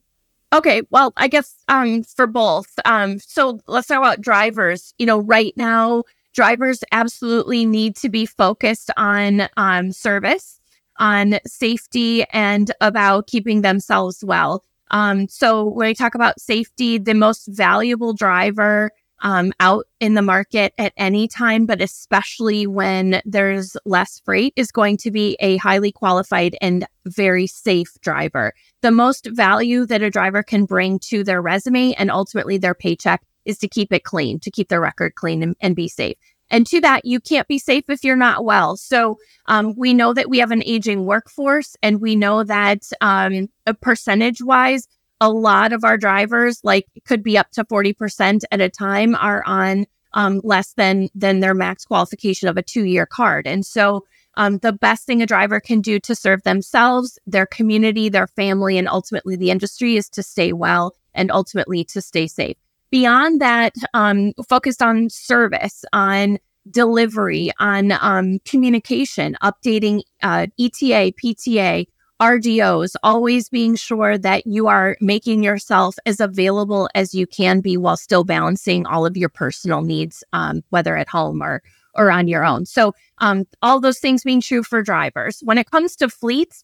Okay, 0.52 0.82
well, 0.90 1.12
I 1.16 1.28
guess 1.28 1.54
um 1.68 2.02
for 2.02 2.26
both. 2.26 2.68
Um, 2.84 3.18
so 3.20 3.60
let's 3.66 3.86
talk 3.88 3.98
about 3.98 4.20
drivers. 4.20 4.94
You 4.98 5.06
know, 5.06 5.20
right 5.20 5.52
now, 5.56 6.04
drivers 6.34 6.82
absolutely 6.92 7.64
need 7.66 7.96
to 7.96 8.08
be 8.08 8.26
focused 8.26 8.90
on 8.96 9.48
um 9.56 9.92
service, 9.92 10.60
on 10.98 11.38
safety, 11.46 12.24
and 12.32 12.72
about 12.80 13.26
keeping 13.26 13.62
themselves 13.62 14.24
well. 14.24 14.64
Um, 14.90 15.28
so 15.28 15.64
when 15.64 15.86
I 15.86 15.92
talk 15.92 16.16
about 16.16 16.40
safety, 16.40 16.98
the 16.98 17.14
most 17.14 17.46
valuable 17.46 18.12
driver 18.12 18.90
um, 19.20 19.52
out 19.60 19.86
in 20.00 20.14
the 20.14 20.22
market 20.22 20.72
at 20.78 20.92
any 20.96 21.28
time, 21.28 21.66
but 21.66 21.80
especially 21.80 22.66
when 22.66 23.20
there's 23.24 23.76
less 23.84 24.20
freight, 24.24 24.52
is 24.56 24.72
going 24.72 24.96
to 24.98 25.10
be 25.10 25.36
a 25.40 25.56
highly 25.58 25.92
qualified 25.92 26.56
and 26.60 26.86
very 27.06 27.46
safe 27.46 27.92
driver. 28.00 28.52
The 28.82 28.90
most 28.90 29.26
value 29.26 29.86
that 29.86 30.02
a 30.02 30.10
driver 30.10 30.42
can 30.42 30.64
bring 30.64 30.98
to 31.10 31.22
their 31.22 31.42
resume 31.42 31.94
and 31.94 32.10
ultimately 32.10 32.58
their 32.58 32.74
paycheck 32.74 33.22
is 33.44 33.58
to 33.58 33.68
keep 33.68 33.92
it 33.92 34.04
clean, 34.04 34.38
to 34.40 34.50
keep 34.50 34.68
their 34.68 34.80
record 34.80 35.14
clean 35.14 35.42
and, 35.42 35.56
and 35.60 35.76
be 35.76 35.88
safe. 35.88 36.16
And 36.50 36.66
to 36.66 36.80
that, 36.80 37.04
you 37.04 37.20
can't 37.20 37.46
be 37.46 37.58
safe 37.58 37.84
if 37.88 38.02
you're 38.02 38.16
not 38.16 38.44
well. 38.44 38.76
So 38.76 39.18
um, 39.46 39.74
we 39.76 39.94
know 39.94 40.12
that 40.12 40.28
we 40.28 40.38
have 40.38 40.50
an 40.50 40.64
aging 40.66 41.04
workforce, 41.04 41.76
and 41.82 42.00
we 42.00 42.16
know 42.16 42.42
that 42.42 42.82
um, 43.00 43.48
percentage 43.80 44.42
wise, 44.42 44.88
a 45.20 45.30
lot 45.30 45.72
of 45.72 45.84
our 45.84 45.96
drivers, 45.96 46.60
like 46.64 46.86
could 47.04 47.22
be 47.22 47.36
up 47.36 47.50
to 47.52 47.64
40% 47.64 48.42
at 48.50 48.60
a 48.60 48.68
time, 48.68 49.14
are 49.14 49.42
on 49.46 49.86
um, 50.12 50.40
less 50.42 50.72
than 50.74 51.08
than 51.14 51.40
their 51.40 51.54
max 51.54 51.84
qualification 51.84 52.48
of 52.48 52.56
a 52.56 52.62
two 52.62 52.84
year 52.84 53.06
card. 53.06 53.46
And 53.46 53.64
so 53.64 54.04
um, 54.36 54.58
the 54.58 54.72
best 54.72 55.06
thing 55.06 55.22
a 55.22 55.26
driver 55.26 55.60
can 55.60 55.80
do 55.80 55.98
to 56.00 56.14
serve 56.14 56.42
themselves, 56.42 57.18
their 57.26 57.46
community, 57.46 58.08
their 58.08 58.26
family, 58.26 58.78
and 58.78 58.88
ultimately 58.88 59.36
the 59.36 59.50
industry 59.50 59.96
is 59.96 60.08
to 60.10 60.22
stay 60.22 60.52
well 60.52 60.94
and 61.14 61.30
ultimately 61.30 61.84
to 61.84 62.00
stay 62.00 62.26
safe. 62.26 62.56
Beyond 62.90 63.40
that, 63.40 63.74
um, 63.94 64.32
focused 64.48 64.82
on 64.82 65.10
service, 65.10 65.84
on 65.92 66.38
delivery, 66.70 67.50
on 67.58 67.92
um, 67.92 68.38
communication, 68.44 69.36
updating 69.42 70.02
uh, 70.22 70.46
ETA, 70.58 71.12
PTA, 71.22 71.86
RDOs, 72.20 72.94
always 73.02 73.48
being 73.48 73.76
sure 73.76 74.18
that 74.18 74.46
you 74.46 74.66
are 74.66 74.96
making 75.00 75.42
yourself 75.42 75.96
as 76.04 76.20
available 76.20 76.88
as 76.94 77.14
you 77.14 77.26
can 77.26 77.60
be 77.60 77.76
while 77.76 77.96
still 77.96 78.24
balancing 78.24 78.86
all 78.86 79.06
of 79.06 79.16
your 79.16 79.30
personal 79.30 79.82
needs, 79.82 80.22
um, 80.32 80.62
whether 80.68 80.96
at 80.96 81.08
home 81.08 81.42
or 81.42 81.62
or 81.94 82.10
on 82.10 82.28
your 82.28 82.44
own. 82.44 82.66
So, 82.66 82.92
um, 83.18 83.46
all 83.62 83.80
those 83.80 83.98
things 83.98 84.22
being 84.22 84.40
true 84.40 84.62
for 84.62 84.82
drivers. 84.82 85.40
When 85.42 85.58
it 85.58 85.70
comes 85.70 85.96
to 85.96 86.08
fleets, 86.08 86.62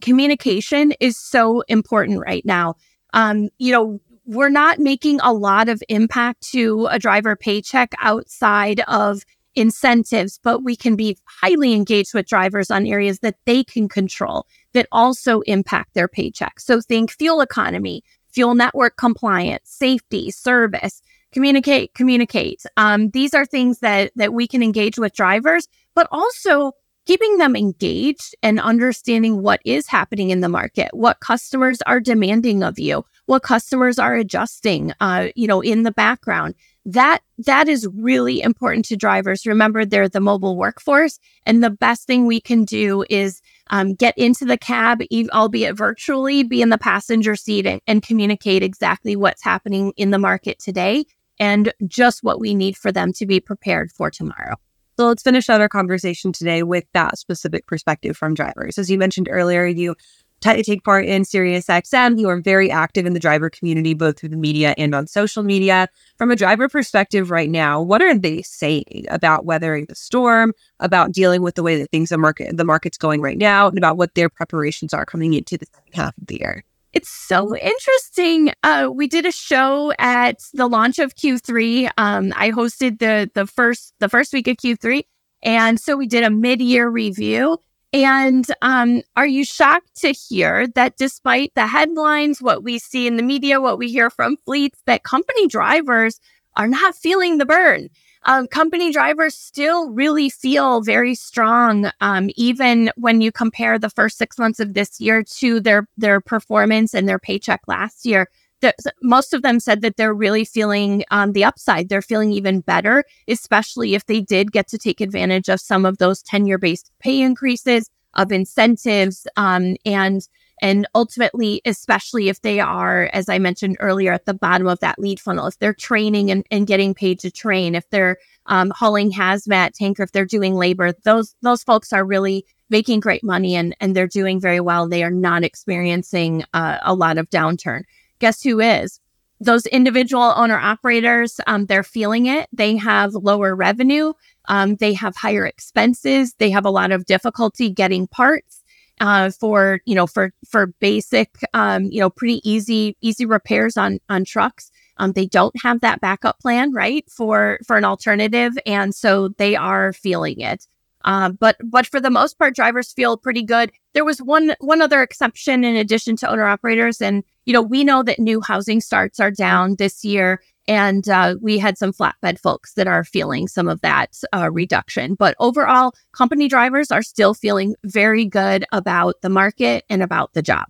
communication 0.00 0.92
is 1.00 1.16
so 1.16 1.62
important 1.68 2.20
right 2.20 2.44
now. 2.44 2.74
Um, 3.12 3.50
you 3.58 3.72
know, 3.72 4.00
we're 4.26 4.50
not 4.50 4.78
making 4.78 5.20
a 5.22 5.32
lot 5.32 5.68
of 5.68 5.82
impact 5.88 6.42
to 6.50 6.86
a 6.90 6.98
driver 6.98 7.36
paycheck 7.36 7.94
outside 8.00 8.80
of 8.88 9.22
incentives, 9.58 10.38
but 10.42 10.62
we 10.62 10.76
can 10.76 10.96
be 10.96 11.16
highly 11.42 11.74
engaged 11.74 12.14
with 12.14 12.26
drivers 12.26 12.70
on 12.70 12.86
areas 12.86 13.20
that 13.20 13.36
they 13.44 13.64
can 13.64 13.88
control 13.88 14.46
that 14.72 14.86
also 14.92 15.40
impact 15.42 15.94
their 15.94 16.08
paycheck. 16.08 16.60
So 16.60 16.80
think 16.80 17.10
fuel 17.10 17.40
economy, 17.40 18.02
fuel 18.32 18.54
network 18.54 18.96
compliance, 18.96 19.68
safety, 19.70 20.30
service, 20.30 21.02
communicate, 21.32 21.94
communicate. 21.94 22.62
Um, 22.76 23.10
these 23.10 23.34
are 23.34 23.46
things 23.46 23.80
that 23.80 24.12
that 24.16 24.32
we 24.32 24.46
can 24.46 24.62
engage 24.62 24.98
with 24.98 25.14
drivers, 25.14 25.68
but 25.94 26.08
also 26.10 26.72
keeping 27.08 27.38
them 27.38 27.56
engaged 27.56 28.36
and 28.42 28.60
understanding 28.60 29.42
what 29.42 29.60
is 29.64 29.86
happening 29.86 30.28
in 30.28 30.40
the 30.40 30.48
market, 30.48 30.90
what 30.92 31.20
customers 31.20 31.80
are 31.86 32.00
demanding 32.00 32.62
of 32.62 32.78
you, 32.78 33.02
what 33.24 33.42
customers 33.42 33.98
are 33.98 34.14
adjusting, 34.14 34.92
uh, 35.00 35.28
you 35.34 35.46
know, 35.46 35.62
in 35.62 35.84
the 35.84 35.90
background. 35.90 36.54
That 36.88 37.20
that 37.44 37.68
is 37.68 37.86
really 37.94 38.40
important 38.40 38.86
to 38.86 38.96
drivers. 38.96 39.44
Remember, 39.44 39.84
they're 39.84 40.08
the 40.08 40.20
mobile 40.20 40.56
workforce, 40.56 41.18
and 41.44 41.62
the 41.62 41.68
best 41.68 42.06
thing 42.06 42.24
we 42.24 42.40
can 42.40 42.64
do 42.64 43.04
is 43.10 43.42
um, 43.68 43.92
get 43.92 44.16
into 44.16 44.46
the 44.46 44.56
cab, 44.56 45.02
albeit 45.34 45.76
virtually, 45.76 46.44
be 46.44 46.62
in 46.62 46.70
the 46.70 46.78
passenger 46.78 47.36
seat 47.36 47.66
and, 47.66 47.82
and 47.86 48.02
communicate 48.02 48.62
exactly 48.62 49.16
what's 49.16 49.44
happening 49.44 49.92
in 49.98 50.12
the 50.12 50.18
market 50.18 50.58
today 50.58 51.04
and 51.38 51.74
just 51.86 52.22
what 52.22 52.40
we 52.40 52.54
need 52.54 52.74
for 52.74 52.90
them 52.90 53.12
to 53.12 53.26
be 53.26 53.38
prepared 53.38 53.92
for 53.92 54.10
tomorrow. 54.10 54.56
So 54.96 55.08
let's 55.08 55.22
finish 55.22 55.50
out 55.50 55.60
our 55.60 55.68
conversation 55.68 56.32
today 56.32 56.62
with 56.62 56.84
that 56.94 57.18
specific 57.18 57.66
perspective 57.66 58.16
from 58.16 58.32
drivers. 58.32 58.78
As 58.78 58.90
you 58.90 58.96
mentioned 58.96 59.28
earlier, 59.30 59.66
you 59.66 59.94
t- 60.40 60.62
take 60.62 60.84
part 60.84 61.06
in 61.06 61.22
SiriusXM. 61.22 62.18
You 62.18 62.28
are 62.28 62.40
very 62.40 62.70
active 62.70 63.06
in 63.06 63.14
the 63.14 63.20
driver 63.20 63.50
community, 63.50 63.94
both 63.94 64.18
through 64.18 64.30
the 64.30 64.36
media 64.36 64.74
and 64.78 64.94
on 64.94 65.06
social 65.06 65.42
media. 65.42 65.88
From 66.16 66.30
a 66.30 66.36
driver 66.36 66.68
perspective 66.68 67.30
right 67.30 67.50
now, 67.50 67.80
what 67.80 68.02
are 68.02 68.16
they 68.16 68.42
saying 68.42 69.06
about 69.08 69.44
weathering 69.44 69.86
the 69.88 69.94
storm, 69.94 70.52
about 70.80 71.12
dealing 71.12 71.42
with 71.42 71.54
the 71.54 71.62
way 71.62 71.78
that 71.78 71.90
things 71.90 72.12
are 72.12 72.18
market 72.18 72.56
the 72.56 72.64
market's 72.64 72.98
going 72.98 73.20
right 73.20 73.38
now, 73.38 73.68
and 73.68 73.78
about 73.78 73.96
what 73.96 74.14
their 74.14 74.28
preparations 74.28 74.92
are 74.92 75.06
coming 75.06 75.34
into 75.34 75.56
the 75.56 75.66
second 75.74 75.94
half 75.94 76.18
of 76.18 76.26
the 76.26 76.38
year? 76.40 76.64
It's 76.94 77.10
so 77.10 77.54
interesting. 77.54 78.52
Uh, 78.62 78.88
we 78.92 79.06
did 79.06 79.26
a 79.26 79.32
show 79.32 79.92
at 79.98 80.40
the 80.54 80.66
launch 80.66 80.98
of 80.98 81.14
Q3. 81.14 81.90
Um, 81.98 82.32
I 82.34 82.50
hosted 82.50 82.98
the 82.98 83.30
the 83.34 83.46
first 83.46 83.94
the 83.98 84.08
first 84.08 84.32
week 84.32 84.48
of 84.48 84.56
Q3, 84.56 85.02
and 85.42 85.78
so 85.78 85.96
we 85.96 86.06
did 86.06 86.24
a 86.24 86.30
mid 86.30 86.60
year 86.60 86.88
review. 86.88 87.58
And 87.92 88.46
um, 88.60 89.02
are 89.16 89.26
you 89.26 89.44
shocked 89.44 89.96
to 90.00 90.12
hear 90.12 90.66
that 90.74 90.96
despite 90.98 91.52
the 91.54 91.66
headlines, 91.66 92.42
what 92.42 92.62
we 92.62 92.78
see 92.78 93.06
in 93.06 93.16
the 93.16 93.22
media, 93.22 93.60
what 93.60 93.78
we 93.78 93.90
hear 93.90 94.10
from 94.10 94.36
fleets, 94.44 94.80
that 94.86 95.04
company 95.04 95.46
drivers 95.46 96.20
are 96.56 96.68
not 96.68 96.94
feeling 96.94 97.38
the 97.38 97.46
burn? 97.46 97.88
um, 98.24 98.46
company 98.46 98.92
drivers 98.92 99.34
still 99.34 99.90
really 99.90 100.28
feel 100.28 100.82
very 100.82 101.14
strong, 101.14 101.90
um, 102.00 102.30
even 102.36 102.90
when 102.96 103.20
you 103.20 103.32
compare 103.32 103.78
the 103.78 103.90
first 103.90 104.18
six 104.18 104.38
months 104.38 104.60
of 104.60 104.74
this 104.74 105.00
year 105.00 105.22
to 105.22 105.60
their 105.60 105.88
their 105.96 106.20
performance 106.20 106.94
and 106.94 107.08
their 107.08 107.18
paycheck 107.18 107.62
last 107.66 108.04
year. 108.04 108.28
The, 108.60 108.74
most 109.02 109.32
of 109.32 109.42
them 109.42 109.60
said 109.60 109.82
that 109.82 109.96
they're 109.96 110.14
really 110.14 110.44
feeling 110.44 111.04
um, 111.10 111.32
the 111.32 111.44
upside. 111.44 111.88
They're 111.88 112.02
feeling 112.02 112.32
even 112.32 112.60
better, 112.60 113.04
especially 113.28 113.94
if 113.94 114.06
they 114.06 114.20
did 114.20 114.50
get 114.52 114.66
to 114.68 114.78
take 114.78 115.00
advantage 115.00 115.48
of 115.48 115.60
some 115.60 115.84
of 115.84 115.98
those 115.98 116.22
tenure 116.22 116.58
based 116.58 116.90
pay 116.98 117.20
increases, 117.20 117.88
of 118.14 118.32
incentives, 118.32 119.26
um, 119.36 119.76
and 119.84 120.26
and 120.60 120.88
ultimately, 120.94 121.62
especially 121.64 122.28
if 122.28 122.42
they 122.42 122.58
are, 122.58 123.08
as 123.12 123.28
I 123.28 123.38
mentioned 123.38 123.76
earlier, 123.78 124.12
at 124.12 124.26
the 124.26 124.34
bottom 124.34 124.66
of 124.66 124.80
that 124.80 124.98
lead 124.98 125.20
funnel, 125.20 125.46
if 125.46 125.58
they're 125.58 125.72
training 125.72 126.32
and, 126.32 126.44
and 126.50 126.66
getting 126.66 126.94
paid 126.94 127.20
to 127.20 127.30
train, 127.30 127.76
if 127.76 127.88
they're 127.90 128.16
um, 128.46 128.72
hauling 128.74 129.12
hazmat 129.12 129.74
tanker, 129.74 130.02
if 130.02 130.10
they're 130.10 130.24
doing 130.24 130.54
labor, 130.54 130.92
those 131.04 131.34
those 131.42 131.62
folks 131.62 131.92
are 131.92 132.04
really 132.04 132.44
making 132.70 133.00
great 133.00 133.22
money 133.22 133.54
and 133.54 133.76
and 133.80 133.94
they're 133.94 134.08
doing 134.08 134.40
very 134.40 134.60
well. 134.60 134.88
They 134.88 135.04
are 135.04 135.10
not 135.10 135.44
experiencing 135.44 136.44
uh, 136.54 136.78
a 136.82 136.94
lot 136.94 137.18
of 137.18 137.30
downturn. 137.30 137.82
Guess 138.18 138.42
who 138.42 138.60
is? 138.60 139.00
Those 139.40 139.66
individual 139.66 140.32
owner 140.36 140.58
operators, 140.58 141.40
um, 141.46 141.66
they're 141.66 141.84
feeling 141.84 142.26
it. 142.26 142.48
They 142.52 142.76
have 142.76 143.14
lower 143.14 143.54
revenue. 143.54 144.12
Um, 144.48 144.76
they 144.76 144.94
have 144.94 145.14
higher 145.14 145.46
expenses. 145.46 146.34
They 146.38 146.50
have 146.50 146.64
a 146.64 146.70
lot 146.70 146.90
of 146.90 147.06
difficulty 147.06 147.70
getting 147.70 148.08
parts 148.08 148.62
uh, 149.00 149.30
for 149.30 149.80
you 149.84 149.94
know 149.94 150.06
for 150.06 150.32
for 150.48 150.66
basic 150.80 151.30
um, 151.54 151.84
you 151.84 152.00
know 152.00 152.10
pretty 152.10 152.40
easy 152.48 152.96
easy 153.00 153.26
repairs 153.26 153.76
on 153.76 154.00
on 154.08 154.24
trucks. 154.24 154.70
Um, 154.96 155.12
they 155.12 155.26
don't 155.26 155.54
have 155.62 155.80
that 155.80 156.00
backup 156.00 156.40
plan, 156.40 156.72
right, 156.72 157.08
for 157.08 157.58
for 157.66 157.76
an 157.76 157.84
alternative, 157.84 158.58
and 158.66 158.94
so 158.94 159.28
they 159.38 159.54
are 159.54 159.92
feeling 159.92 160.40
it. 160.40 160.66
Uh, 161.04 161.30
but 161.30 161.56
but 161.64 161.86
for 161.86 162.00
the 162.00 162.10
most 162.10 162.38
part, 162.38 162.54
drivers 162.54 162.92
feel 162.92 163.16
pretty 163.16 163.42
good. 163.42 163.70
There 163.94 164.04
was 164.04 164.18
one 164.20 164.54
one 164.60 164.82
other 164.82 165.02
exception 165.02 165.64
in 165.64 165.76
addition 165.76 166.16
to 166.16 166.30
owner 166.30 166.46
operators, 166.46 167.00
and 167.00 167.22
you 167.46 167.52
know 167.52 167.62
we 167.62 167.84
know 167.84 168.02
that 168.02 168.18
new 168.18 168.40
housing 168.40 168.80
starts 168.80 169.20
are 169.20 169.30
down 169.30 169.76
this 169.76 170.04
year, 170.04 170.40
and 170.66 171.08
uh, 171.08 171.36
we 171.40 171.58
had 171.58 171.78
some 171.78 171.92
flatbed 171.92 172.38
folks 172.38 172.74
that 172.74 172.86
are 172.86 173.04
feeling 173.04 173.48
some 173.48 173.68
of 173.68 173.80
that 173.82 174.16
uh, 174.34 174.50
reduction. 174.50 175.14
But 175.14 175.36
overall, 175.38 175.94
company 176.12 176.48
drivers 176.48 176.90
are 176.90 177.02
still 177.02 177.32
feeling 177.32 177.74
very 177.84 178.24
good 178.24 178.64
about 178.72 179.16
the 179.22 179.30
market 179.30 179.84
and 179.88 180.02
about 180.02 180.34
the 180.34 180.42
job. 180.42 180.66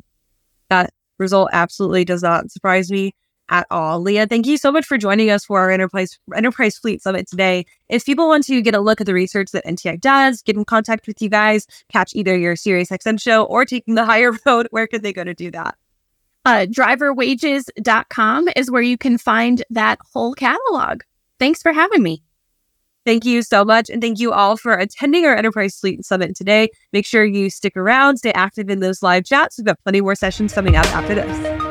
That 0.69 0.93
result 1.19 1.49
absolutely 1.53 2.05
does 2.05 2.23
not 2.23 2.51
surprise 2.51 2.91
me 2.91 3.15
at 3.49 3.67
all. 3.71 4.01
Leah, 4.01 4.27
thank 4.27 4.47
you 4.47 4.57
so 4.57 4.71
much 4.71 4.85
for 4.85 4.99
joining 4.99 5.31
us 5.31 5.45
for 5.45 5.61
our 5.61 5.71
Enterprise 5.71 6.19
Enterprise 6.35 6.77
Fleet 6.77 7.03
Summit 7.03 7.29
today. 7.29 7.67
If 7.89 8.05
people 8.05 8.29
want 8.29 8.45
to 8.45 8.61
get 8.63 8.75
a 8.75 8.81
look 8.81 9.01
at 9.01 9.07
the 9.07 9.15
research 9.15 9.51
that 9.53 9.65
NTI 9.65 10.01
does, 10.01 10.43
get 10.43 10.57
in 10.57 10.65
contact 10.65 11.07
with 11.07 11.21
you 11.23 11.29
guys, 11.29 11.67
catch 11.91 12.15
either 12.15 12.37
your 12.37 12.55
SiriusXM 12.55 13.21
show 13.21 13.45
or 13.45 13.65
taking 13.65 13.95
the 13.95 14.05
hire 14.07 14.33
road, 14.47 14.69
where 14.71 14.87
could 14.87 15.03
they 15.03 15.13
go 15.13 15.25
to 15.25 15.35
do 15.35 15.51
that? 15.51 15.77
Uh, 16.45 16.67
driverwages.com 16.67 18.49
is 18.57 18.71
where 18.71 18.83
you 18.83 18.97
can 18.97 19.19
find 19.19 19.65
that 19.71 19.99
whole 20.13 20.35
catalog. 20.35 21.03
Thanks 21.39 21.63
for 21.63 21.73
having 21.73 22.03
me. 22.03 22.23
Thank 23.05 23.25
you 23.25 23.43
so 23.43 23.65
much. 23.65 23.89
And 23.89 24.03
thank 24.03 24.19
you 24.19 24.33
all 24.33 24.57
for 24.57 24.75
attending 24.75 25.25
our 25.25 25.35
Enterprise 25.35 25.79
Fleet 25.79 26.05
Summit 26.05 26.37
today. 26.37 26.69
Make 26.93 27.07
sure 27.07 27.25
you 27.25 27.49
stick 27.49 27.77
around, 27.77 28.19
stay 28.19 28.33
active 28.33 28.69
in 28.69 28.81
those 28.81 29.03
live 29.03 29.25
chats. 29.25 29.57
We've 29.57 29.65
got 29.65 29.83
plenty 29.83 30.01
more 30.01 30.15
sessions 30.15 30.53
coming 30.53 30.77
up 30.77 30.87
after 30.87 31.15
this. 31.15 31.68